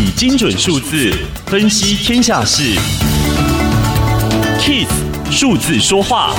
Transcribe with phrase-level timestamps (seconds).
[0.00, 1.12] 以精准数字
[1.46, 2.62] 分析天下事
[4.60, 4.86] ，KIS
[5.28, 6.32] 数字说话。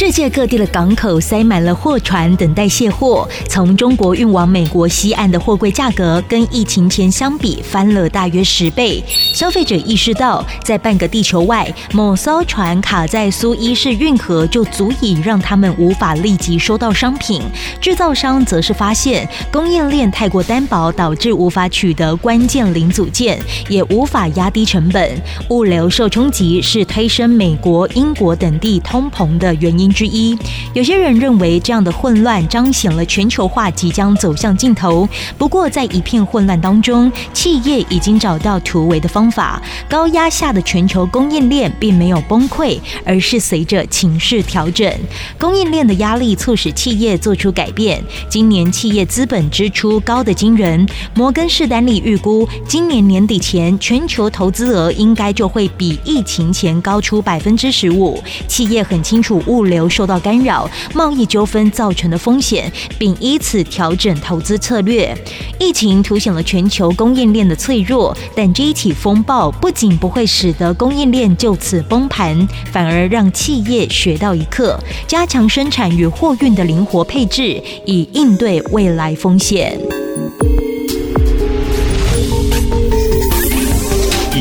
[0.00, 3.28] 世界各地的港口塞满了货船，等待卸货。
[3.50, 9.04] 从中国运往美国西岸的货柜价格，跟疫情前相比翻了大约十倍。
[9.34, 17.42] 消费者意识到，在半个地球外，某艘船卡在苏伊士运河，就足以让他们无法立即收到商品。
[17.78, 23.38] 制造商则是发现，供应链太过单薄，导致无法取得关键零组件，
[23.68, 25.22] 也无法压低成本。
[25.50, 30.36] 物流受冲击是推升美国、英国等地通膨的原因之一，
[30.72, 35.08] 有些人认为这样的混乱彰显了全球化即将走向尽头。
[35.36, 39.60] 不过，在一片混乱当中，企业已经找到突围的方法。
[39.88, 44.92] 高压下的全球供应链并没有崩溃，而是随着情势调整。
[45.38, 48.02] 供应链的压力促使企业做出改变。
[48.28, 58.22] 今年企业资本支出高得惊人，摩根士丹利预估，今年年底前全球投资额应该就会比疫情前高出百分之十五。
[58.46, 65.16] 企业很清楚物流受到干扰、贸易纠纷造成的风险，并依此调整投资策略。
[65.58, 79.78] 疫情凸显了全球供应链的脆弱，但这一起风暴不仅不会使得供应链就此崩盘，反而让企业学到一课，加强生产与货运的灵活配置，以应对未来风险。